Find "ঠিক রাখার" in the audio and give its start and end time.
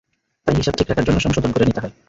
0.77-1.05